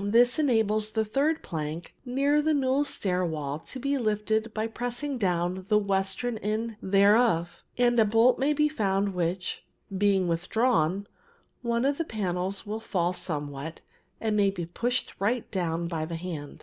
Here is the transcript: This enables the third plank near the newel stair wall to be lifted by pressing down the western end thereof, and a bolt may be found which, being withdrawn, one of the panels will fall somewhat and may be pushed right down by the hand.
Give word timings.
This 0.00 0.38
enables 0.38 0.92
the 0.92 1.04
third 1.04 1.42
plank 1.42 1.94
near 2.06 2.40
the 2.40 2.54
newel 2.54 2.82
stair 2.82 3.26
wall 3.26 3.58
to 3.58 3.78
be 3.78 3.98
lifted 3.98 4.54
by 4.54 4.66
pressing 4.66 5.18
down 5.18 5.66
the 5.68 5.76
western 5.76 6.38
end 6.38 6.76
thereof, 6.80 7.62
and 7.76 8.00
a 8.00 8.06
bolt 8.06 8.38
may 8.38 8.54
be 8.54 8.70
found 8.70 9.12
which, 9.14 9.62
being 9.94 10.28
withdrawn, 10.28 11.06
one 11.60 11.84
of 11.84 11.98
the 11.98 12.06
panels 12.06 12.64
will 12.64 12.80
fall 12.80 13.12
somewhat 13.12 13.80
and 14.18 14.34
may 14.34 14.48
be 14.50 14.64
pushed 14.64 15.12
right 15.18 15.50
down 15.50 15.88
by 15.88 16.06
the 16.06 16.16
hand. 16.16 16.60